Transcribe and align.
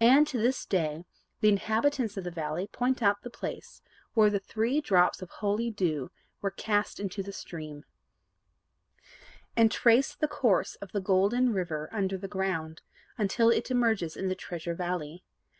And, 0.00 0.26
to 0.26 0.38
this 0.38 0.66
day, 0.66 1.04
the 1.38 1.48
inhabitants 1.48 2.16
of 2.16 2.24
the 2.24 2.32
valley 2.32 2.66
point 2.66 3.00
out 3.00 3.22
the 3.22 3.30
place 3.30 3.80
where 4.12 4.28
the 4.28 4.40
three 4.40 4.80
drops 4.80 5.22
of 5.22 5.30
holy 5.30 5.70
dew 5.70 6.10
were 6.40 6.50
cast 6.50 6.98
into 6.98 7.22
the 7.22 7.32
stream, 7.32 7.84
and 9.56 9.70
trace 9.70 10.16
the 10.16 10.26
course 10.26 10.74
of 10.82 10.90
the 10.90 11.00
Golden 11.00 11.52
River 11.52 11.88
under 11.92 12.18
the 12.18 12.26
ground, 12.26 12.82
until 13.16 13.50
it 13.50 13.70
emerges 13.70 14.16
in 14.16 14.26
the 14.26 14.34
Treasure 14.34 14.74
Valley. 14.74 15.22